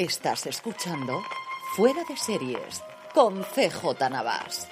Estás 0.00 0.46
escuchando 0.46 1.22
Fuera 1.76 2.02
de 2.08 2.16
Series 2.16 2.82
con 3.12 3.42
CJ 3.42 4.08
Navas. 4.10 4.66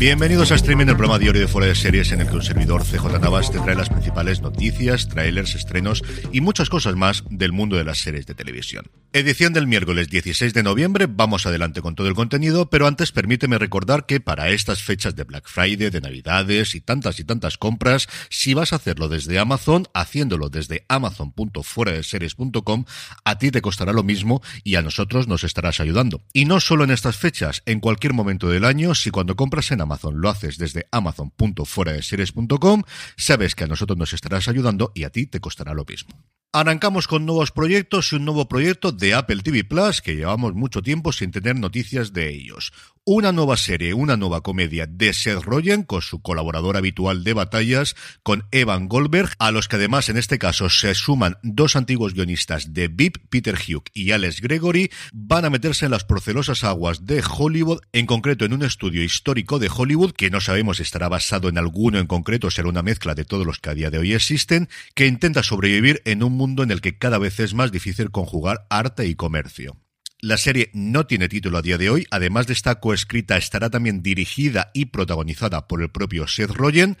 Bienvenidos 0.00 0.50
a 0.50 0.56
Streaming, 0.56 0.86
el 0.86 0.96
programa 0.96 1.20
diario 1.20 1.42
de 1.42 1.46
Fuera 1.46 1.68
de 1.68 1.76
Series 1.76 2.10
en 2.10 2.22
el 2.22 2.28
que 2.28 2.34
un 2.34 2.42
servidor 2.42 2.82
CJ 2.82 3.20
Navas 3.20 3.52
te 3.52 3.60
trae 3.60 3.76
las 3.76 3.88
principales 4.12 4.42
noticias, 4.42 5.08
trailers, 5.08 5.54
estrenos 5.54 6.02
y 6.32 6.42
muchas 6.42 6.68
cosas 6.68 6.96
más 6.96 7.24
del 7.30 7.52
mundo 7.52 7.76
de 7.76 7.84
las 7.84 7.96
series 7.96 8.26
de 8.26 8.34
televisión. 8.34 8.90
Edición 9.14 9.54
del 9.54 9.66
miércoles 9.66 10.08
16 10.08 10.52
de 10.52 10.62
noviembre, 10.62 11.06
vamos 11.08 11.46
adelante 11.46 11.80
con 11.80 11.94
todo 11.94 12.08
el 12.08 12.14
contenido, 12.14 12.68
pero 12.68 12.86
antes 12.86 13.10
permíteme 13.10 13.58
recordar 13.58 14.04
que 14.04 14.20
para 14.20 14.50
estas 14.50 14.82
fechas 14.82 15.16
de 15.16 15.24
Black 15.24 15.48
Friday, 15.48 15.88
de 15.88 16.00
Navidades 16.02 16.74
y 16.74 16.82
tantas 16.82 17.20
y 17.20 17.24
tantas 17.24 17.56
compras, 17.56 18.06
si 18.28 18.52
vas 18.52 18.72
a 18.72 18.76
hacerlo 18.76 19.08
desde 19.08 19.38
Amazon, 19.38 19.86
haciéndolo 19.94 20.50
desde 20.50 20.84
amazon.fueradeseries.com, 20.88 22.84
a 23.24 23.38
ti 23.38 23.50
te 23.50 23.62
costará 23.62 23.94
lo 23.94 24.02
mismo 24.02 24.42
y 24.62 24.76
a 24.76 24.82
nosotros 24.82 25.26
nos 25.26 25.44
estarás 25.44 25.80
ayudando. 25.80 26.22
Y 26.34 26.44
no 26.44 26.60
solo 26.60 26.84
en 26.84 26.90
estas 26.90 27.16
fechas, 27.16 27.62
en 27.64 27.80
cualquier 27.80 28.12
momento 28.12 28.50
del 28.50 28.66
año, 28.66 28.94
si 28.94 29.10
cuando 29.10 29.36
compras 29.36 29.70
en 29.70 29.80
Amazon 29.80 30.20
lo 30.20 30.28
haces 30.28 30.58
desde 30.58 30.86
amazon.fueradeseries.com, 30.90 32.82
sabes 33.16 33.54
que 33.54 33.64
a 33.64 33.68
nosotros 33.68 33.98
nos 33.98 34.01
estarás 34.10 34.48
ayudando 34.48 34.90
y 34.94 35.04
a 35.04 35.10
ti 35.10 35.26
te 35.26 35.38
costará 35.38 35.74
lo 35.74 35.84
mismo. 35.84 36.24
Arrancamos 36.54 37.08
con 37.08 37.24
nuevos 37.24 37.50
proyectos 37.50 38.12
y 38.12 38.16
un 38.16 38.26
nuevo 38.26 38.46
proyecto 38.46 38.92
de 38.92 39.14
Apple 39.14 39.40
TV 39.42 39.64
Plus 39.64 40.02
que 40.02 40.16
llevamos 40.16 40.52
mucho 40.52 40.82
tiempo 40.82 41.10
sin 41.10 41.30
tener 41.30 41.56
noticias 41.56 42.12
de 42.12 42.28
ellos. 42.28 42.74
Una 43.04 43.32
nueva 43.32 43.56
serie, 43.56 43.94
una 43.94 44.16
nueva 44.16 44.42
comedia 44.42 44.86
de 44.86 45.12
Seth 45.14 45.42
Rogen 45.42 45.82
con 45.82 46.02
su 46.02 46.20
colaborador 46.22 46.76
habitual 46.76 47.24
de 47.24 47.32
batallas, 47.32 47.96
con 48.22 48.44
Evan 48.52 48.86
Goldberg, 48.86 49.30
a 49.40 49.50
los 49.50 49.66
que 49.66 49.74
además 49.74 50.08
en 50.08 50.18
este 50.18 50.38
caso 50.38 50.68
se 50.68 50.94
suman 50.94 51.38
dos 51.42 51.74
antiguos 51.74 52.14
guionistas 52.14 52.74
de 52.74 52.86
VIP, 52.86 53.16
Peter 53.28 53.56
Hugh 53.56 53.82
y 53.94 54.12
Alex 54.12 54.40
Gregory, 54.40 54.92
van 55.12 55.46
a 55.46 55.50
meterse 55.50 55.86
en 55.86 55.90
las 55.90 56.04
procelosas 56.04 56.62
aguas 56.64 57.06
de 57.06 57.24
Hollywood, 57.28 57.80
en 57.92 58.06
concreto 58.06 58.44
en 58.44 58.52
un 58.52 58.62
estudio 58.62 59.02
histórico 59.02 59.58
de 59.58 59.70
Hollywood 59.74 60.12
que 60.12 60.30
no 60.30 60.40
sabemos 60.40 60.76
si 60.76 60.84
estará 60.84 61.08
basado 61.08 61.48
en 61.48 61.58
alguno 61.58 61.98
en 61.98 62.06
concreto, 62.06 62.50
será 62.52 62.68
una 62.68 62.82
mezcla 62.82 63.16
de 63.16 63.24
todos 63.24 63.46
los 63.46 63.58
que 63.58 63.70
a 63.70 63.74
día 63.74 63.90
de 63.90 63.98
hoy 63.98 64.12
existen, 64.12 64.68
que 64.94 65.06
intenta 65.06 65.42
sobrevivir 65.42 66.02
en 66.04 66.22
un 66.22 66.41
mundo 66.42 66.64
en 66.64 66.72
el 66.72 66.80
que 66.80 66.98
cada 66.98 67.18
vez 67.18 67.38
es 67.38 67.54
más 67.54 67.70
difícil 67.70 68.10
conjugar 68.10 68.66
arte 68.68 69.06
y 69.06 69.14
comercio. 69.14 69.76
La 70.18 70.36
serie 70.36 70.70
no 70.72 71.06
tiene 71.06 71.28
título 71.28 71.58
a 71.58 71.62
día 71.62 71.78
de 71.78 71.88
hoy, 71.88 72.06
además 72.10 72.48
de 72.48 72.52
estar 72.52 72.80
coescrita, 72.80 73.36
estará 73.36 73.70
también 73.70 74.02
dirigida 74.02 74.72
y 74.74 74.86
protagonizada 74.86 75.68
por 75.68 75.82
el 75.82 75.90
propio 75.90 76.26
Seth 76.26 76.50
Rogen, 76.50 76.98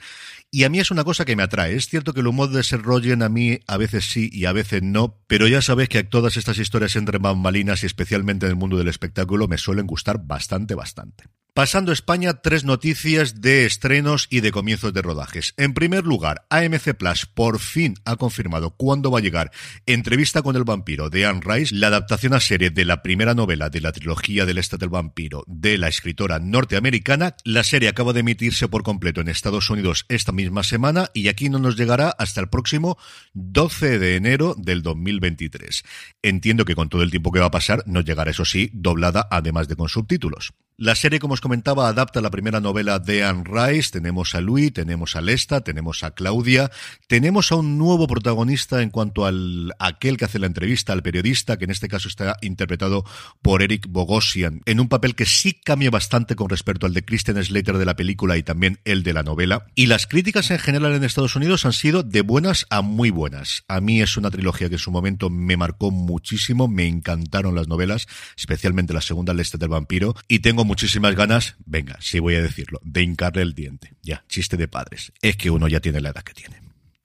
y 0.52 0.62
a 0.62 0.68
mí 0.68 0.78
es 0.78 0.92
una 0.92 1.02
cosa 1.02 1.24
que 1.24 1.34
me 1.34 1.42
atrae. 1.42 1.74
Es 1.74 1.88
cierto 1.88 2.12
que 2.12 2.20
el 2.20 2.28
humor 2.28 2.50
de 2.50 2.62
Seth 2.62 2.82
Rogen 2.82 3.22
a 3.22 3.28
mí 3.28 3.58
a 3.66 3.76
veces 3.78 4.10
sí 4.10 4.30
y 4.32 4.44
a 4.44 4.52
veces 4.52 4.82
no, 4.84 5.20
pero 5.26 5.48
ya 5.48 5.60
sabes 5.60 5.88
que 5.88 6.04
todas 6.04 6.36
estas 6.36 6.58
historias 6.58 6.94
entre 6.94 7.18
bambalinas 7.18 7.82
y 7.82 7.86
especialmente 7.86 8.46
en 8.46 8.50
el 8.50 8.56
mundo 8.56 8.76
del 8.76 8.88
espectáculo 8.88 9.48
me 9.48 9.58
suelen 9.58 9.88
gustar 9.88 10.24
bastante, 10.24 10.76
bastante. 10.76 11.24
Pasando 11.54 11.90
a 11.90 11.92
España, 11.92 12.40
tres 12.40 12.64
noticias 12.64 13.42
de 13.42 13.66
estrenos 13.66 14.26
y 14.30 14.40
de 14.40 14.52
comienzos 14.52 14.94
de 14.94 15.02
rodajes. 15.02 15.52
En 15.58 15.74
primer 15.74 16.06
lugar, 16.06 16.46
AMC 16.48 16.94
Plus 16.94 17.26
por 17.26 17.58
fin 17.58 17.92
ha 18.06 18.16
confirmado 18.16 18.70
cuándo 18.70 19.10
va 19.10 19.18
a 19.18 19.20
llegar 19.20 19.50
Entrevista 19.84 20.40
con 20.40 20.56
el 20.56 20.64
vampiro 20.64 21.10
de 21.10 21.26
Anne 21.26 21.42
Rice, 21.44 21.74
la 21.74 21.88
adaptación 21.88 22.32
a 22.32 22.40
serie 22.40 22.70
de 22.70 22.86
la 22.86 23.02
primera 23.02 23.34
novela 23.34 23.68
de 23.68 23.82
la 23.82 23.92
trilogía 23.92 24.46
del 24.46 24.56
Este 24.56 24.78
del 24.78 24.88
Vampiro 24.88 25.44
de 25.46 25.76
la 25.76 25.88
escritora 25.88 26.38
norteamericana. 26.38 27.36
La 27.44 27.64
serie 27.64 27.90
acaba 27.90 28.14
de 28.14 28.20
emitirse 28.20 28.66
por 28.68 28.82
completo 28.82 29.20
en 29.20 29.28
Estados 29.28 29.68
Unidos 29.68 30.06
esta 30.08 30.32
misma 30.32 30.62
semana 30.62 31.10
y 31.12 31.28
aquí 31.28 31.50
no 31.50 31.58
nos 31.58 31.76
llegará 31.76 32.08
hasta 32.08 32.40
el 32.40 32.48
próximo 32.48 32.96
12 33.34 33.98
de 33.98 34.16
enero 34.16 34.54
del 34.56 34.80
2023. 34.80 35.84
Entiendo 36.22 36.64
que 36.64 36.74
con 36.74 36.88
todo 36.88 37.02
el 37.02 37.10
tiempo 37.10 37.30
que 37.30 37.40
va 37.40 37.46
a 37.46 37.50
pasar 37.50 37.84
nos 37.86 38.06
llegará, 38.06 38.30
eso 38.30 38.46
sí, 38.46 38.70
doblada 38.72 39.28
además 39.30 39.68
de 39.68 39.76
con 39.76 39.90
subtítulos. 39.90 40.54
La 40.78 40.94
serie, 40.94 41.18
como 41.18 41.34
os 41.34 41.42
comentaba, 41.42 41.86
adapta 41.86 42.22
la 42.22 42.30
primera 42.30 42.58
novela 42.58 42.98
de 42.98 43.22
Anne 43.22 43.44
Rice. 43.44 43.90
Tenemos 43.90 44.34
a 44.34 44.40
Louis, 44.40 44.72
tenemos 44.72 45.16
a 45.16 45.20
Lesta, 45.20 45.60
tenemos 45.60 46.02
a 46.02 46.12
Claudia, 46.12 46.70
tenemos 47.08 47.52
a 47.52 47.56
un 47.56 47.76
nuevo 47.76 48.06
protagonista 48.06 48.80
en 48.80 48.88
cuanto 48.88 49.26
al 49.26 49.74
aquel 49.78 50.16
que 50.16 50.24
hace 50.24 50.38
la 50.38 50.46
entrevista 50.46 50.94
al 50.94 51.02
periodista, 51.02 51.58
que 51.58 51.66
en 51.66 51.70
este 51.70 51.88
caso 51.88 52.08
está 52.08 52.36
interpretado 52.40 53.04
por 53.42 53.62
Eric 53.62 53.86
Bogosian, 53.86 54.62
en 54.64 54.80
un 54.80 54.88
papel 54.88 55.14
que 55.14 55.26
sí 55.26 55.52
cambia 55.52 55.90
bastante 55.90 56.36
con 56.36 56.48
respecto 56.48 56.86
al 56.86 56.94
de 56.94 57.04
Christian 57.04 57.42
Slater 57.44 57.76
de 57.76 57.84
la 57.84 57.94
película 57.94 58.38
y 58.38 58.42
también 58.42 58.80
el 58.84 59.02
de 59.02 59.12
la 59.12 59.22
novela. 59.22 59.66
Y 59.74 59.86
las 59.86 60.06
críticas 60.06 60.50
en 60.50 60.58
general 60.58 60.94
en 60.94 61.04
Estados 61.04 61.36
Unidos 61.36 61.66
han 61.66 61.74
sido 61.74 62.02
de 62.02 62.22
buenas 62.22 62.66
a 62.70 62.80
muy 62.80 63.10
buenas. 63.10 63.64
A 63.68 63.82
mí 63.82 64.00
es 64.00 64.16
una 64.16 64.30
trilogía 64.30 64.70
que 64.70 64.76
en 64.76 64.80
su 64.80 64.90
momento 64.90 65.28
me 65.28 65.58
marcó 65.58 65.90
muchísimo, 65.90 66.66
me 66.66 66.86
encantaron 66.86 67.54
las 67.54 67.68
novelas, 67.68 68.08
especialmente 68.38 68.94
la 68.94 69.02
segunda, 69.02 69.34
Lesta 69.34 69.58
del 69.58 69.68
vampiro, 69.68 70.14
y 70.28 70.38
tengo 70.38 70.64
muchísimas 70.72 71.14
ganas, 71.14 71.56
venga, 71.66 71.98
si 72.00 72.18
voy 72.18 72.34
a 72.34 72.40
decirlo, 72.40 72.80
de 72.82 73.02
hincarle 73.02 73.42
el 73.42 73.52
diente. 73.52 73.92
Ya, 74.02 74.24
chiste 74.26 74.56
de 74.56 74.68
padres. 74.68 75.12
Es 75.20 75.36
que 75.36 75.50
uno 75.50 75.68
ya 75.68 75.80
tiene 75.80 76.00
la 76.00 76.08
edad 76.08 76.22
que 76.22 76.32
tiene. 76.32 76.62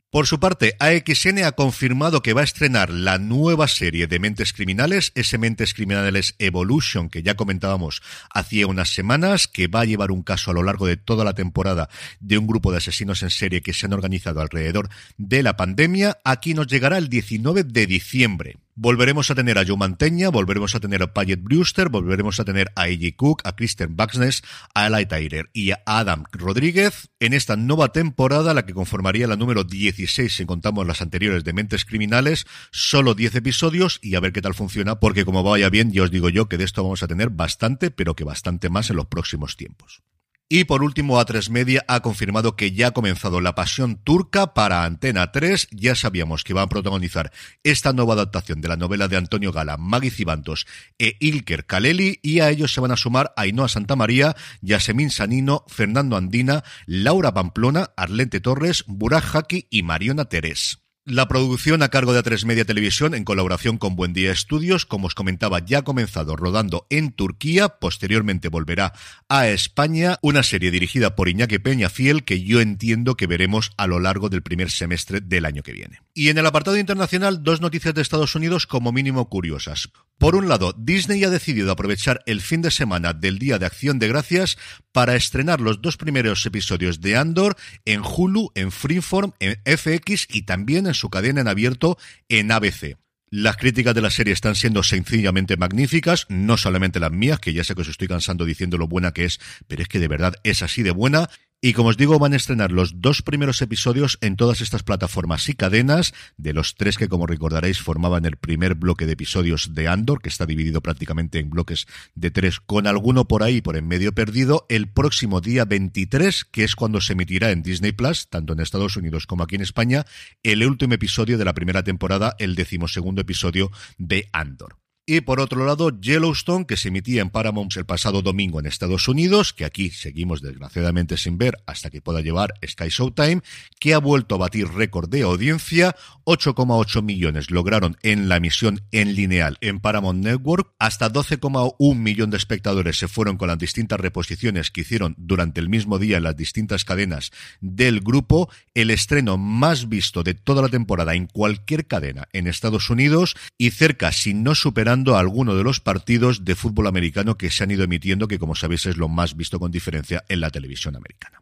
Por 0.09 0.25
su 0.25 0.39
parte, 0.39 0.77
AXN 0.79 1.43
ha 1.43 1.51
confirmado 1.51 2.21
que 2.21 2.31
va 2.31 2.39
a 2.39 2.45
estrenar 2.45 2.89
la 2.89 3.17
nueva 3.17 3.67
serie 3.67 4.07
de 4.07 4.19
Mentes 4.19 4.53
Criminales, 4.53 5.11
ese 5.15 5.37
Mentes 5.37 5.73
Criminales 5.73 6.35
Evolution 6.39 7.09
que 7.09 7.23
ya 7.23 7.35
comentábamos 7.35 8.01
hacía 8.33 8.67
unas 8.67 8.93
semanas, 8.93 9.49
que 9.49 9.67
va 9.67 9.81
a 9.81 9.85
llevar 9.85 10.11
un 10.11 10.23
caso 10.23 10.51
a 10.51 10.53
lo 10.53 10.63
largo 10.63 10.87
de 10.87 10.95
toda 10.95 11.25
la 11.25 11.33
temporada 11.33 11.89
de 12.21 12.37
un 12.37 12.47
grupo 12.47 12.71
de 12.71 12.77
asesinos 12.77 13.21
en 13.21 13.31
serie 13.31 13.61
que 13.61 13.73
se 13.73 13.85
han 13.85 13.91
organizado 13.91 14.39
alrededor 14.39 14.87
de 15.17 15.43
la 15.43 15.57
pandemia. 15.57 16.19
Aquí 16.23 16.53
nos 16.53 16.67
llegará 16.67 16.97
el 16.97 17.09
19 17.09 17.65
de 17.65 17.85
diciembre. 17.85 18.55
Volveremos 18.79 19.31
a 19.31 19.33
tener 19.33 19.57
a 19.57 19.65
Joe 19.65 19.75
Manteña, 19.75 20.29
volveremos 20.29 20.75
a 20.75 20.79
tener 20.79 21.01
a 21.01 21.11
Paget 21.11 21.41
Brewster, 21.41 21.89
volveremos 21.89 22.39
a 22.39 22.45
tener 22.45 22.71
a 22.75 22.83
A.J. 22.83 23.15
Cook, 23.15 23.41
a 23.43 23.55
Kristen 23.55 23.95
Buxness, 23.95 24.43
a 24.75 24.85
Eli 24.85 25.07
Tyler 25.07 25.49
y 25.51 25.71
a 25.71 25.81
Adam 25.87 26.25
Rodríguez 26.31 27.09
en 27.19 27.33
esta 27.33 27.55
nueva 27.55 27.91
temporada, 27.91 28.53
la 28.53 28.67
que 28.67 28.75
conformaría 28.75 29.25
la 29.25 29.35
número 29.35 29.63
16 29.63 30.31
si 30.31 30.45
contamos 30.45 30.85
las 30.85 31.01
anteriores 31.01 31.43
de 31.43 31.53
Mentes 31.53 31.85
Criminales, 31.85 32.45
solo 32.69 33.15
10 33.15 33.37
episodios 33.37 33.97
y 34.03 34.13
a 34.13 34.19
ver 34.19 34.31
qué 34.31 34.43
tal 34.43 34.53
funciona, 34.53 34.99
porque 34.99 35.25
como 35.25 35.41
vaya 35.41 35.71
bien, 35.71 35.91
ya 35.91 36.03
os 36.03 36.11
digo 36.11 36.29
yo 36.29 36.47
que 36.47 36.59
de 36.59 36.65
esto 36.65 36.83
vamos 36.83 37.01
a 37.01 37.07
tener 37.07 37.31
bastante, 37.31 37.89
pero 37.89 38.15
que 38.15 38.25
bastante 38.25 38.69
más 38.69 38.91
en 38.91 38.97
los 38.97 39.07
próximos 39.07 39.57
tiempos. 39.57 40.03
Y 40.49 40.63
por 40.63 40.81
último, 40.81 41.19
A3 41.19 41.49
Media 41.49 41.83
ha 41.89 41.99
confirmado 41.99 42.55
que 42.55 42.71
ya 42.71 42.87
ha 42.87 42.91
comenzado 42.91 43.41
la 43.41 43.53
pasión 43.53 43.97
turca 43.97 44.53
para 44.53 44.85
Antena 44.85 45.33
3. 45.33 45.67
Ya 45.71 45.93
sabíamos 45.93 46.45
que 46.45 46.53
va 46.53 46.61
a 46.61 46.69
protagonizar 46.69 47.33
esta 47.63 47.91
nueva 47.91 48.13
adaptación 48.13 48.61
de 48.61 48.69
la 48.69 48.77
novela 48.77 49.09
de 49.09 49.17
Antonio 49.17 49.51
Gala, 49.51 49.75
Maggie 49.75 50.09
Cibantos 50.09 50.65
e 50.97 51.17
Ilker 51.19 51.65
Kaleli, 51.65 52.19
y 52.21 52.39
a 52.39 52.49
ellos 52.49 52.73
se 52.73 52.79
van 52.79 52.91
a 52.91 52.97
sumar 52.97 53.33
Ainhoa 53.35 53.67
Santamaría, 53.67 54.37
Yasemin 54.61 55.09
Sanino, 55.09 55.65
Fernando 55.67 56.15
Andina, 56.15 56.63
Laura 56.85 57.33
Pamplona, 57.33 57.89
Arlente 57.97 58.39
Torres, 58.39 58.85
Burak 58.87 59.35
Haki 59.35 59.67
y 59.69 59.83
Mariona 59.83 60.25
Terés. 60.25 60.86
La 61.09 61.29
producción 61.29 61.83
a 61.83 61.87
cargo 61.87 62.11
de 62.11 62.21
A3 62.21 62.43
Media 62.45 62.65
Televisión 62.65 63.15
en 63.15 63.23
colaboración 63.23 63.77
con 63.77 63.95
Buen 63.95 64.11
Día 64.11 64.33
Estudios, 64.33 64.85
como 64.85 65.07
os 65.07 65.15
comentaba, 65.15 65.63
ya 65.63 65.77
ha 65.77 65.83
comenzado 65.83 66.35
rodando 66.35 66.85
en 66.89 67.13
Turquía, 67.13 67.69
posteriormente 67.69 68.49
volverá 68.49 68.91
a 69.29 69.47
España, 69.47 70.17
una 70.21 70.43
serie 70.43 70.69
dirigida 70.69 71.15
por 71.15 71.29
Iñaki 71.29 71.59
Peña 71.59 71.87
Fiel 71.87 72.25
que 72.25 72.43
yo 72.43 72.59
entiendo 72.59 73.15
que 73.15 73.25
veremos 73.25 73.71
a 73.77 73.87
lo 73.87 74.01
largo 74.01 74.27
del 74.27 74.43
primer 74.43 74.69
semestre 74.69 75.21
del 75.21 75.45
año 75.45 75.63
que 75.63 75.71
viene. 75.71 76.01
Y 76.13 76.27
en 76.27 76.39
el 76.39 76.45
apartado 76.45 76.75
internacional, 76.75 77.41
dos 77.41 77.61
noticias 77.61 77.93
de 77.93 78.01
Estados 78.01 78.35
Unidos 78.35 78.67
como 78.67 78.91
mínimo 78.91 79.29
curiosas. 79.29 79.87
Por 80.17 80.35
un 80.35 80.49
lado, 80.49 80.73
Disney 80.75 81.23
ha 81.23 81.29
decidido 81.29 81.71
aprovechar 81.71 82.23
el 82.25 82.41
fin 82.41 82.63
de 82.63 82.71
semana 82.71 83.13
del 83.13 83.37
Día 83.37 83.59
de 83.59 83.67
Acción 83.67 83.99
de 83.99 84.07
Gracias 84.07 84.57
para 84.91 85.15
estrenar 85.15 85.61
los 85.61 85.79
dos 85.79 85.95
primeros 85.95 86.43
episodios 86.45 87.01
de 87.01 87.15
Andor 87.15 87.55
en 87.85 88.01
Hulu, 88.01 88.49
en 88.55 88.71
Freeform, 88.71 89.33
en 89.39 89.61
FX 89.63 90.27
y 90.29 90.41
también 90.41 90.87
en 90.87 90.95
su 90.95 91.11
cadena 91.11 91.41
en 91.41 91.47
abierto 91.47 91.99
en 92.29 92.51
ABC. 92.51 92.97
Las 93.29 93.57
críticas 93.57 93.93
de 93.93 94.01
la 94.01 94.09
serie 94.09 94.33
están 94.33 94.55
siendo 94.55 94.81
sencillamente 94.83 95.57
magníficas, 95.57 96.25
no 96.29 96.55
solamente 96.55 96.99
las 96.99 97.11
mías, 97.11 97.39
que 97.39 97.53
ya 97.53 97.63
sé 97.63 97.75
que 97.75 97.81
os 97.81 97.89
estoy 97.89 98.07
cansando 98.07 98.45
diciendo 98.45 98.77
lo 98.77 98.87
buena 98.87 99.11
que 99.11 99.25
es, 99.25 99.39
pero 99.67 99.81
es 99.81 99.89
que 99.89 99.99
de 99.99 100.07
verdad 100.07 100.33
es 100.43 100.63
así 100.63 100.81
de 100.81 100.91
buena. 100.91 101.29
Y 101.59 101.73
como 101.73 101.89
os 101.89 101.97
digo, 101.97 102.19
van 102.19 102.33
a 102.33 102.35
estrenar 102.35 102.71
los 102.71 103.01
dos 103.01 103.23
primeros 103.23 103.63
episodios 103.63 104.19
en 104.21 104.35
todas 104.35 104.61
estas 104.61 104.83
plataformas 104.83 105.49
y 105.49 105.55
cadenas, 105.55 106.13
de 106.37 106.53
los 106.53 106.75
tres 106.75 106.97
que, 106.97 107.07
como 107.07 107.25
recordaréis, 107.25 107.81
formaban 107.81 108.25
el 108.25 108.37
primer 108.37 108.75
bloque 108.75 109.07
de 109.07 109.13
episodios 109.13 109.73
de 109.73 109.87
Andor, 109.87 110.21
que 110.21 110.29
está 110.29 110.45
dividido 110.45 110.81
prácticamente 110.81 111.39
en 111.39 111.49
bloques 111.49 111.87
de 112.13 112.29
tres, 112.29 112.59
con 112.59 112.85
alguno 112.85 113.27
por 113.27 113.41
ahí, 113.41 113.61
por 113.61 113.75
en 113.75 113.87
medio 113.87 114.13
perdido, 114.13 114.67
el 114.69 114.87
próximo 114.87 115.41
día 115.41 115.65
23, 115.65 116.45
que 116.45 116.63
es 116.63 116.75
cuando 116.75 117.01
se 117.01 117.13
emitirá 117.13 117.49
en 117.49 117.63
Disney 117.63 117.91
Plus, 117.91 118.27
tanto 118.29 118.53
en 118.53 118.59
Estados 118.59 118.95
Unidos 118.95 119.25
como 119.25 119.41
aquí 119.41 119.55
en 119.55 119.61
España, 119.61 120.05
el 120.43 120.63
último 120.63 120.93
episodio 120.93 121.39
de 121.39 121.45
la 121.45 121.55
primera 121.55 121.83
temporada, 121.83 122.35
el 122.37 122.53
decimosegundo 122.53 123.21
episodio 123.21 123.71
de 123.97 124.29
Andor. 124.31 124.77
Y 125.09 125.21
por 125.21 125.39
otro 125.39 125.65
lado, 125.65 125.97
Yellowstone, 126.01 126.65
que 126.65 126.75
se 126.75 126.89
emitía 126.89 127.21
en 127.21 127.29
Paramount 127.29 127.77
el 127.77 127.85
pasado 127.85 128.21
domingo 128.21 128.59
en 128.59 128.65
Estados 128.65 129.07
Unidos, 129.07 129.53
que 129.53 129.63
aquí 129.63 129.89
seguimos 129.89 130.41
desgraciadamente 130.41 131.15
sin 131.15 131.37
ver 131.37 131.55
hasta 131.65 131.89
que 131.89 132.01
pueda 132.01 132.19
llevar 132.19 132.55
Sky 132.67 132.89
Showtime, 132.89 133.41
que 133.79 133.93
ha 133.93 133.99
vuelto 133.99 134.35
a 134.35 134.39
batir 134.39 134.67
récord 134.67 135.07
de 135.07 135.21
audiencia. 135.21 135.95
8,8 136.25 137.01
millones 137.03 137.51
lograron 137.51 137.95
en 138.03 138.27
la 138.27 138.35
emisión 138.35 138.81
en 138.91 139.15
lineal 139.15 139.57
en 139.61 139.79
Paramount 139.79 140.21
Network. 140.21 140.73
Hasta 140.77 141.09
12,1 141.09 141.95
millón 141.95 142.29
de 142.29 142.35
espectadores 142.35 142.97
se 142.99 143.07
fueron 143.07 143.37
con 143.37 143.47
las 143.47 143.57
distintas 143.57 144.01
reposiciones 144.01 144.71
que 144.71 144.81
hicieron 144.81 145.15
durante 145.17 145.61
el 145.61 145.69
mismo 145.69 145.99
día 145.99 146.17
en 146.17 146.23
las 146.23 146.35
distintas 146.35 146.83
cadenas 146.83 147.31
del 147.61 148.01
grupo. 148.01 148.49
El 148.73 148.91
estreno 148.91 149.37
más 149.37 149.87
visto 149.87 150.23
de 150.23 150.33
toda 150.33 150.61
la 150.61 150.67
temporada 150.67 151.15
en 151.15 151.27
cualquier 151.27 151.87
cadena 151.87 152.27
en 152.33 152.47
Estados 152.47 152.89
Unidos 152.89 153.37
y 153.57 153.71
cerca, 153.71 154.11
si 154.11 154.33
no 154.33 154.53
superando, 154.53 154.96
a 155.05 155.19
alguno 155.19 155.55
de 155.55 155.63
los 155.63 155.79
partidos 155.79 156.45
de 156.45 156.55
fútbol 156.55 156.87
americano 156.87 157.37
que 157.37 157.49
se 157.49 157.63
han 157.63 157.71
ido 157.71 157.83
emitiendo, 157.83 158.27
que 158.27 158.39
como 158.39 158.55
sabéis 158.55 158.85
es 158.85 158.97
lo 158.97 159.07
más 159.07 159.35
visto 159.35 159.59
con 159.59 159.71
diferencia 159.71 160.23
en 160.27 160.39
la 160.39 160.49
televisión 160.49 160.95
americana. 160.95 161.41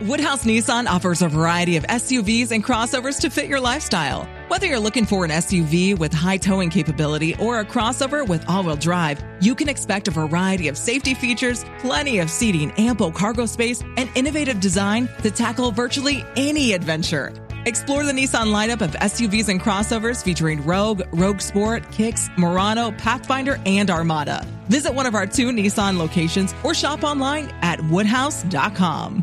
Woodhouse 0.00 0.44
Nissan 0.44 0.86
offers 0.86 1.22
a 1.22 1.28
variety 1.28 1.76
of 1.76 1.84
SUVs 1.88 2.52
and 2.52 2.62
crossovers 2.62 3.18
to 3.20 3.30
fit 3.30 3.48
your 3.48 3.58
lifestyle. 3.58 4.28
Whether 4.46 4.68
you're 4.68 4.78
looking 4.78 5.04
for 5.04 5.24
an 5.24 5.32
SUV 5.32 5.98
with 5.98 6.12
high 6.12 6.36
towing 6.36 6.70
capability 6.70 7.34
or 7.40 7.58
a 7.58 7.64
crossover 7.64 8.26
with 8.26 8.48
all 8.48 8.62
wheel 8.62 8.76
drive, 8.76 9.20
you 9.40 9.56
can 9.56 9.68
expect 9.68 10.06
a 10.06 10.12
variety 10.12 10.68
of 10.68 10.78
safety 10.78 11.14
features, 11.14 11.64
plenty 11.80 12.20
of 12.20 12.30
seating, 12.30 12.70
ample 12.78 13.10
cargo 13.10 13.44
space, 13.44 13.82
and 13.96 14.08
innovative 14.14 14.60
design 14.60 15.08
to 15.22 15.32
tackle 15.32 15.72
virtually 15.72 16.24
any 16.36 16.74
adventure. 16.74 17.32
Explore 17.68 18.04
the 18.04 18.12
Nissan 18.12 18.50
lineup 18.50 18.80
of 18.80 18.92
SUVs 18.92 19.50
and 19.50 19.60
crossovers 19.60 20.24
featuring 20.24 20.64
Rogue, 20.64 21.02
Rogue 21.12 21.42
Sport, 21.42 21.92
Kicks, 21.92 22.30
Murano, 22.38 22.92
Pathfinder, 22.92 23.60
and 23.66 23.90
Armada. 23.90 24.46
Visit 24.70 24.94
one 24.94 25.04
of 25.04 25.14
our 25.14 25.26
two 25.26 25.50
Nissan 25.50 25.98
locations 25.98 26.54
or 26.64 26.72
shop 26.72 27.04
online 27.04 27.52
at 27.60 27.78
woodhouse.com. 27.82 29.22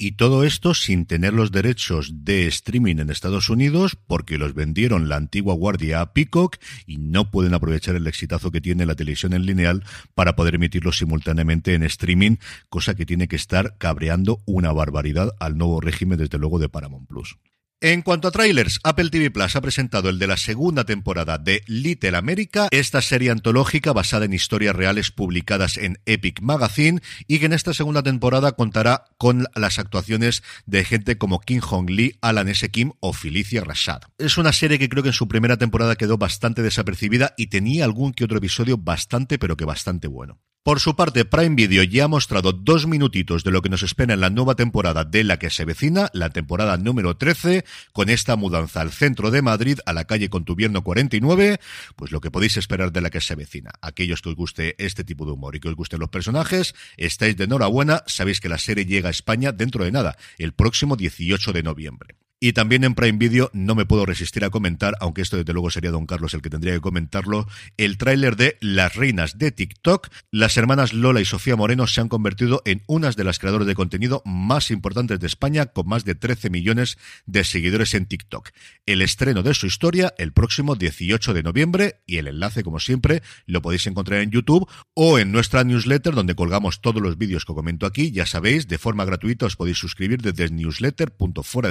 Y 0.00 0.12
todo 0.12 0.44
esto 0.44 0.72
sin 0.74 1.06
tener 1.06 1.34
los 1.34 1.50
derechos 1.50 2.24
de 2.24 2.46
streaming 2.46 3.00
en 3.00 3.10
Estados 3.10 3.50
Unidos 3.50 3.98
porque 4.06 4.38
los 4.38 4.54
vendieron 4.54 5.08
la 5.10 5.16
antigua 5.16 5.54
guardia 5.54 6.00
a 6.00 6.14
Peacock 6.14 6.56
y 6.86 6.96
no 6.98 7.32
pueden 7.32 7.52
aprovechar 7.52 7.96
el 7.96 8.06
exitazo 8.06 8.52
que 8.52 8.60
tiene 8.60 8.86
la 8.86 8.94
televisión 8.94 9.34
en 9.34 9.44
lineal 9.44 9.84
para 10.14 10.36
poder 10.36 10.54
emitirlo 10.54 10.92
simultáneamente 10.92 11.74
en 11.74 11.82
streaming, 11.82 12.36
cosa 12.70 12.94
que 12.94 13.06
tiene 13.06 13.28
que 13.28 13.36
estar 13.36 13.76
cabreando 13.76 14.40
una 14.46 14.72
barbaridad 14.72 15.34
al 15.38 15.58
nuevo 15.58 15.80
régimen 15.80 16.16
desde 16.16 16.38
luego 16.38 16.60
de 16.60 16.68
Paramount 16.68 17.08
Plus. 17.08 17.36
En 17.80 18.02
cuanto 18.02 18.26
a 18.26 18.32
trailers, 18.32 18.80
Apple 18.82 19.08
TV 19.08 19.30
Plus 19.30 19.54
ha 19.54 19.60
presentado 19.60 20.08
el 20.08 20.18
de 20.18 20.26
la 20.26 20.36
segunda 20.36 20.82
temporada 20.82 21.38
de 21.38 21.62
Little 21.68 22.16
America, 22.16 22.66
esta 22.72 23.00
serie 23.00 23.30
antológica 23.30 23.92
basada 23.92 24.24
en 24.24 24.32
historias 24.32 24.74
reales 24.74 25.12
publicadas 25.12 25.76
en 25.76 26.00
Epic 26.04 26.40
Magazine 26.40 27.00
y 27.28 27.38
que 27.38 27.46
en 27.46 27.52
esta 27.52 27.72
segunda 27.72 28.02
temporada 28.02 28.50
contará 28.50 29.04
con 29.16 29.46
las 29.54 29.78
actuaciones 29.78 30.42
de 30.66 30.82
gente 30.82 31.18
como 31.18 31.38
Kim 31.38 31.60
Hong 31.60 31.88
Lee, 31.88 32.18
Alan 32.20 32.48
S. 32.48 32.68
Kim 32.68 32.94
o 32.98 33.12
Felicia 33.12 33.62
Rashad. 33.62 34.00
Es 34.18 34.38
una 34.38 34.52
serie 34.52 34.80
que 34.80 34.88
creo 34.88 35.04
que 35.04 35.10
en 35.10 35.12
su 35.12 35.28
primera 35.28 35.56
temporada 35.56 35.94
quedó 35.94 36.18
bastante 36.18 36.62
desapercibida 36.62 37.34
y 37.36 37.46
tenía 37.46 37.84
algún 37.84 38.12
que 38.12 38.24
otro 38.24 38.38
episodio 38.38 38.76
bastante 38.76 39.38
pero 39.38 39.56
que 39.56 39.64
bastante 39.64 40.08
bueno. 40.08 40.40
Por 40.62 40.80
su 40.80 40.96
parte, 40.96 41.24
Prime 41.24 41.54
Video 41.54 41.82
ya 41.82 42.04
ha 42.04 42.08
mostrado 42.08 42.52
dos 42.52 42.86
minutitos 42.86 43.42
de 43.42 43.50
lo 43.50 43.62
que 43.62 43.70
nos 43.70 43.82
espera 43.82 44.12
en 44.12 44.20
la 44.20 44.28
nueva 44.28 44.54
temporada 44.54 45.04
de 45.04 45.24
la 45.24 45.38
que 45.38 45.48
se 45.48 45.64
vecina, 45.64 46.10
la 46.12 46.28
temporada 46.28 46.76
número 46.76 47.16
13, 47.16 47.64
con 47.94 48.10
esta 48.10 48.36
mudanza 48.36 48.82
al 48.82 48.92
centro 48.92 49.30
de 49.30 49.40
Madrid, 49.40 49.78
a 49.86 49.94
la 49.94 50.04
calle 50.04 50.28
Contubierno 50.28 50.84
49, 50.84 51.58
pues 51.96 52.12
lo 52.12 52.20
que 52.20 52.30
podéis 52.30 52.58
esperar 52.58 52.92
de 52.92 53.00
la 53.00 53.08
que 53.08 53.22
se 53.22 53.34
vecina. 53.34 53.70
Aquellos 53.80 54.20
que 54.20 54.28
os 54.28 54.36
guste 54.36 54.74
este 54.84 55.04
tipo 55.04 55.24
de 55.24 55.32
humor 55.32 55.56
y 55.56 55.60
que 55.60 55.68
os 55.68 55.74
gusten 55.74 56.00
los 56.00 56.10
personajes, 56.10 56.74
estáis 56.98 57.36
de 57.38 57.44
enhorabuena, 57.44 58.02
sabéis 58.06 58.40
que 58.40 58.50
la 58.50 58.58
serie 58.58 58.84
llega 58.84 59.08
a 59.08 59.12
España 59.12 59.52
dentro 59.52 59.84
de 59.84 59.92
nada, 59.92 60.18
el 60.36 60.52
próximo 60.52 60.96
18 60.96 61.54
de 61.54 61.62
noviembre. 61.62 62.16
Y 62.40 62.52
también 62.52 62.84
en 62.84 62.94
Prime 62.94 63.18
Video 63.18 63.50
no 63.52 63.74
me 63.74 63.84
puedo 63.84 64.06
resistir 64.06 64.44
a 64.44 64.50
comentar, 64.50 64.94
aunque 65.00 65.22
esto 65.22 65.36
desde 65.36 65.52
luego 65.52 65.70
sería 65.70 65.90
Don 65.90 66.06
Carlos 66.06 66.34
el 66.34 66.42
que 66.42 66.50
tendría 66.50 66.72
que 66.74 66.80
comentarlo, 66.80 67.48
el 67.76 67.98
tráiler 67.98 68.36
de 68.36 68.56
Las 68.60 68.94
Reinas 68.94 69.38
de 69.38 69.50
TikTok. 69.50 70.08
Las 70.30 70.56
hermanas 70.56 70.92
Lola 70.92 71.20
y 71.20 71.24
Sofía 71.24 71.56
Moreno 71.56 71.88
se 71.88 72.00
han 72.00 72.08
convertido 72.08 72.62
en 72.64 72.82
unas 72.86 73.16
de 73.16 73.24
las 73.24 73.40
creadoras 73.40 73.66
de 73.66 73.74
contenido 73.74 74.22
más 74.24 74.70
importantes 74.70 75.18
de 75.18 75.26
España, 75.26 75.66
con 75.66 75.88
más 75.88 76.04
de 76.04 76.14
13 76.14 76.48
millones 76.50 76.96
de 77.26 77.42
seguidores 77.42 77.94
en 77.94 78.06
TikTok. 78.06 78.50
El 78.86 79.02
estreno 79.02 79.42
de 79.42 79.54
su 79.54 79.66
historia 79.66 80.14
el 80.16 80.32
próximo 80.32 80.76
18 80.76 81.34
de 81.34 81.42
noviembre 81.42 82.00
y 82.06 82.18
el 82.18 82.28
enlace, 82.28 82.62
como 82.62 82.78
siempre, 82.78 83.22
lo 83.46 83.62
podéis 83.62 83.86
encontrar 83.86 84.20
en 84.20 84.30
YouTube 84.30 84.68
o 84.94 85.18
en 85.18 85.32
nuestra 85.32 85.64
newsletter 85.64 86.14
donde 86.14 86.34
colgamos 86.34 86.80
todos 86.80 87.02
los 87.02 87.18
vídeos 87.18 87.44
que 87.44 87.54
comento 87.54 87.86
aquí. 87.86 88.12
Ya 88.12 88.26
sabéis, 88.26 88.68
de 88.68 88.78
forma 88.78 89.04
gratuita 89.04 89.46
os 89.46 89.56
podéis 89.56 89.78
suscribir 89.78 90.22
desde 90.22 90.50
newsletter.fuera 90.50 91.68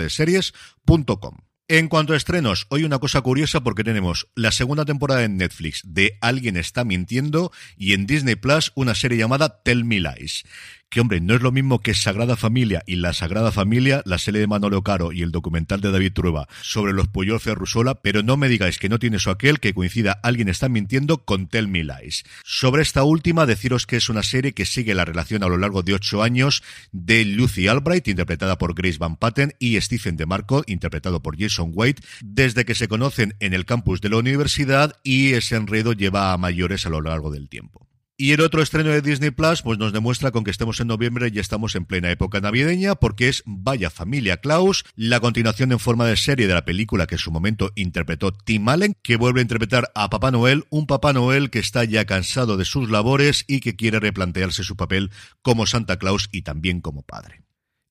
En 1.70 1.90
cuanto 1.90 2.14
a 2.14 2.16
estrenos, 2.16 2.66
hoy 2.70 2.86
una 2.86 3.00
cosa 3.00 3.20
curiosa 3.20 3.60
porque 3.60 3.84
tenemos 3.84 4.30
la 4.36 4.54
segunda 4.54 4.86
temporada 4.86 5.26
en 5.26 5.36
Netflix 5.36 5.82
de 5.84 6.18
Alguien 6.22 6.56
está 6.56 6.86
mintiendo 6.86 7.52
y 7.76 7.92
en 7.92 8.06
Disney 8.08 8.36
Plus 8.36 8.72
una 8.76 8.96
serie 8.96 9.18
llamada 9.18 9.62
Tell 9.64 9.84
Me 9.84 10.00
Lies 10.00 10.46
que 10.90 11.02
hombre, 11.02 11.20
no 11.20 11.36
es 11.36 11.42
lo 11.42 11.52
mismo 11.52 11.80
que 11.80 11.94
Sagrada 11.94 12.36
Familia 12.36 12.84
y 12.86 12.96
La 12.96 13.14
Sagrada 13.14 13.52
Familia, 13.52 14.02
la 14.06 14.18
serie 14.18 14.40
de 14.40 14.48
Manolo 14.48 14.84
Caro 14.84 15.12
y 15.12 15.22
el 15.22 15.32
documental 15.32 15.82
de 15.82 15.92
David 15.92 16.14
Trueba 16.14 16.48
sobre 16.62 16.94
los 16.94 17.08
Puyol 17.08 17.40
Ferrusola, 17.40 17.96
pero 17.96 18.24
no 18.24 18.38
me 18.38 18.48
digáis 18.48 18.80
que 18.80 18.90
no 18.90 19.00
tiene 19.00 19.18
eso 19.18 19.30
aquel 19.30 19.60
que 19.60 19.74
coincida 19.74 20.20
alguien 20.24 20.48
está 20.48 20.70
mintiendo 20.70 21.26
con 21.26 21.48
Tell 21.48 21.68
Me 21.68 21.84
Lies. 21.84 22.24
Sobre 22.44 22.82
esta 22.82 23.04
última, 23.04 23.46
deciros 23.46 23.86
que 23.86 23.98
es 23.98 24.10
una 24.10 24.24
serie 24.24 24.54
que 24.54 24.66
sigue 24.66 24.96
la 24.96 25.06
relación 25.06 25.44
a 25.44 25.48
lo 25.48 25.58
largo 25.58 25.84
de 25.84 25.94
ocho 25.94 26.24
años 26.24 26.64
de 26.92 27.26
Lucy 27.26 27.68
Albright, 27.68 28.08
interpretada 28.08 28.58
por 28.58 28.74
Grace 28.74 28.98
Van 28.98 29.18
Patten, 29.18 29.54
y 29.60 29.80
Stephen 29.82 30.16
DeMarco, 30.16 30.64
interpretado 30.68 31.22
por 31.22 31.38
Jason 31.38 31.72
White, 31.74 32.02
desde 32.24 32.66
que 32.66 32.76
se 32.76 32.88
conocen 32.88 33.36
en 33.40 33.54
el 33.54 33.66
campus 33.66 34.02
de 34.02 34.10
la 34.10 34.18
universidad 34.18 34.96
y 35.04 35.34
ese 35.34 35.56
enredo 35.56 35.94
lleva 35.94 36.34
a 36.34 36.38
mayores 36.38 36.86
a 36.86 36.90
lo 36.90 37.02
largo 37.02 37.32
del 37.32 37.50
tiempo. 37.50 37.87
Y 38.20 38.32
el 38.32 38.42
otro 38.42 38.64
estreno 38.64 38.90
de 38.90 39.04
Disney 39.04 39.30
Plus, 39.30 39.62
pues 39.62 39.78
nos 39.78 39.94
demuestra 39.94 40.32
con 40.32 40.44
que 40.44 40.50
estemos 40.50 40.80
en 40.80 40.88
noviembre 40.88 41.30
y 41.32 41.38
estamos 41.38 41.76
en 41.76 41.86
plena 41.86 42.10
época 42.10 42.42
navideña, 42.42 42.96
porque 42.96 43.30
es 43.30 43.44
Vaya 43.46 43.92
Familia 43.92 44.38
Klaus, 44.38 44.86
la 44.96 45.20
continuación 45.20 45.72
en 45.72 45.78
forma 45.78 46.08
de 46.08 46.18
serie 46.18 46.48
de 46.48 46.56
la 46.56 46.66
película 46.66 47.06
que 47.06 47.14
en 47.14 47.20
su 47.20 47.32
momento 47.32 47.72
interpretó 47.76 48.32
Tim 48.32 48.68
Allen, 48.70 48.96
que 49.04 49.18
vuelve 49.18 49.42
a 49.42 49.44
interpretar 49.44 49.92
a 49.94 50.10
Papá 50.10 50.32
Noel, 50.32 50.64
un 50.72 50.88
Papá 50.88 51.14
Noel 51.14 51.52
que 51.52 51.60
está 51.60 51.84
ya 51.84 52.06
cansado 52.06 52.58
de 52.58 52.66
sus 52.66 52.90
labores 52.90 53.46
y 53.48 53.60
que 53.60 53.76
quiere 53.76 54.00
replantearse 54.00 54.64
su 54.64 54.76
papel 54.76 55.12
como 55.44 55.68
Santa 55.68 56.00
Claus 56.00 56.28
y 56.32 56.42
también 56.42 56.82
como 56.82 57.04
padre. 57.04 57.47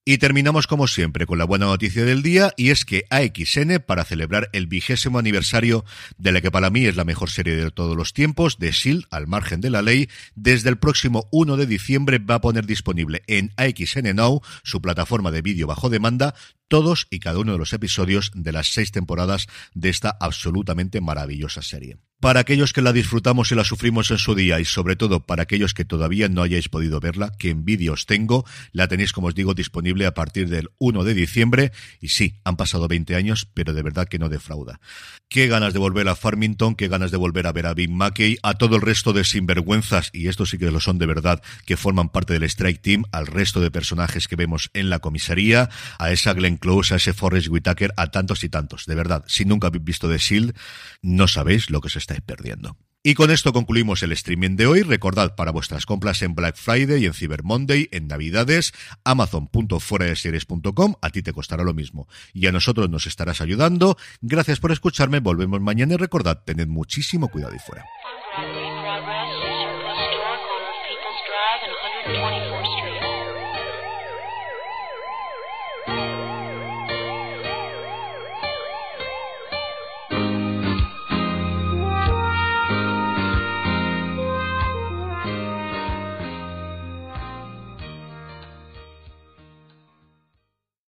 Y 0.08 0.18
terminamos 0.18 0.68
como 0.68 0.86
siempre 0.86 1.26
con 1.26 1.36
la 1.36 1.44
buena 1.44 1.66
noticia 1.66 2.04
del 2.04 2.22
día 2.22 2.54
y 2.56 2.70
es 2.70 2.84
que 2.84 3.06
AXN, 3.10 3.80
para 3.84 4.04
celebrar 4.04 4.48
el 4.52 4.68
vigésimo 4.68 5.18
aniversario 5.18 5.84
de 6.16 6.30
la 6.30 6.40
que 6.40 6.52
para 6.52 6.70
mí 6.70 6.86
es 6.86 6.94
la 6.94 7.04
mejor 7.04 7.28
serie 7.28 7.56
de 7.56 7.72
todos 7.72 7.96
los 7.96 8.12
tiempos, 8.12 8.60
de 8.60 8.70
SHIELD, 8.70 9.06
al 9.10 9.26
margen 9.26 9.60
de 9.60 9.70
la 9.70 9.82
ley, 9.82 10.08
desde 10.36 10.68
el 10.70 10.78
próximo 10.78 11.26
1 11.32 11.56
de 11.56 11.66
diciembre 11.66 12.18
va 12.20 12.36
a 12.36 12.40
poner 12.40 12.66
disponible 12.66 13.24
en 13.26 13.52
AXN 13.56 14.14
Now, 14.14 14.42
su 14.62 14.80
plataforma 14.80 15.32
de 15.32 15.42
vídeo 15.42 15.66
bajo 15.66 15.90
demanda, 15.90 16.36
todos 16.68 17.08
y 17.10 17.18
cada 17.18 17.40
uno 17.40 17.50
de 17.50 17.58
los 17.58 17.72
episodios 17.72 18.30
de 18.32 18.52
las 18.52 18.68
seis 18.68 18.92
temporadas 18.92 19.48
de 19.74 19.88
esta 19.88 20.16
absolutamente 20.20 21.00
maravillosa 21.00 21.62
serie. 21.62 21.98
Para 22.18 22.40
aquellos 22.40 22.72
que 22.72 22.80
la 22.80 22.94
disfrutamos 22.94 23.52
y 23.52 23.54
la 23.54 23.62
sufrimos 23.62 24.10
en 24.10 24.16
su 24.16 24.34
día 24.34 24.58
y 24.58 24.64
sobre 24.64 24.96
todo 24.96 25.26
para 25.26 25.42
aquellos 25.42 25.74
que 25.74 25.84
todavía 25.84 26.30
no 26.30 26.42
hayáis 26.42 26.70
podido 26.70 26.98
verla, 26.98 27.30
que 27.38 27.50
envidia 27.50 27.92
os 27.92 28.06
tengo, 28.06 28.46
la 28.72 28.88
tenéis 28.88 29.12
como 29.12 29.26
os 29.26 29.34
digo 29.34 29.52
disponible 29.52 30.06
a 30.06 30.14
partir 30.14 30.48
del 30.48 30.70
1 30.78 31.04
de 31.04 31.12
diciembre 31.12 31.72
y 32.00 32.08
sí, 32.08 32.40
han 32.42 32.56
pasado 32.56 32.88
20 32.88 33.16
años, 33.16 33.46
pero 33.52 33.74
de 33.74 33.82
verdad 33.82 34.08
que 34.08 34.18
no 34.18 34.30
defrauda. 34.30 34.80
Qué 35.28 35.46
ganas 35.46 35.74
de 35.74 35.78
volver 35.78 36.08
a 36.08 36.16
Farmington, 36.16 36.74
qué 36.74 36.88
ganas 36.88 37.10
de 37.10 37.18
volver 37.18 37.46
a 37.46 37.52
ver 37.52 37.66
a 37.66 37.74
Big 37.74 37.90
Mackey, 37.90 38.38
a 38.42 38.54
todo 38.54 38.76
el 38.76 38.82
resto 38.82 39.12
de 39.12 39.22
sinvergüenzas, 39.22 40.08
y 40.14 40.28
estos 40.28 40.50
sí 40.50 40.58
que 40.58 40.70
lo 40.70 40.80
son 40.80 40.96
de 40.96 41.06
verdad, 41.06 41.42
que 41.66 41.76
forman 41.76 42.08
parte 42.08 42.32
del 42.32 42.44
Strike 42.44 42.80
Team, 42.80 43.04
al 43.12 43.26
resto 43.26 43.60
de 43.60 43.70
personajes 43.70 44.26
que 44.26 44.36
vemos 44.36 44.70
en 44.72 44.88
la 44.88 45.00
comisaría, 45.00 45.68
a 45.98 46.12
esa 46.12 46.32
Glenn 46.32 46.56
Close, 46.56 46.94
a 46.94 46.96
ese 46.96 47.12
Forrest 47.12 47.48
Whitaker, 47.48 47.92
a 47.98 48.06
tantos 48.10 48.42
y 48.42 48.48
tantos. 48.48 48.86
De 48.86 48.94
verdad, 48.94 49.24
si 49.26 49.44
nunca 49.44 49.66
habéis 49.66 49.84
visto 49.84 50.08
The 50.08 50.18
Shield, 50.18 50.54
no 51.02 51.28
sabéis 51.28 51.68
lo 51.68 51.80
que 51.80 51.90
se 51.90 52.05
estáis 52.06 52.20
perdiendo. 52.22 52.76
Y 53.02 53.14
con 53.14 53.30
esto 53.30 53.52
concluimos 53.52 54.02
el 54.02 54.10
streaming 54.12 54.56
de 54.56 54.66
hoy. 54.66 54.82
Recordad 54.82 55.36
para 55.36 55.52
vuestras 55.52 55.86
compras 55.86 56.22
en 56.22 56.34
Black 56.34 56.56
Friday 56.56 57.02
y 57.02 57.06
en 57.06 57.14
Cyber 57.14 57.44
Monday, 57.44 57.88
en 57.92 58.08
Navidades, 58.08 58.72
amazon.fueradeseries.com, 59.04 60.94
a 61.00 61.10
ti 61.10 61.22
te 61.22 61.32
costará 61.32 61.62
lo 61.62 61.72
mismo. 61.72 62.08
Y 62.32 62.48
a 62.48 62.52
nosotros 62.52 62.90
nos 62.90 63.06
estarás 63.06 63.40
ayudando. 63.40 63.96
Gracias 64.22 64.58
por 64.58 64.72
escucharme, 64.72 65.20
volvemos 65.20 65.60
mañana 65.60 65.94
y 65.94 65.98
recordad, 65.98 66.42
tened 66.44 66.66
muchísimo 66.66 67.28
cuidado 67.28 67.54
y 67.54 67.60
fuera. 67.60 67.84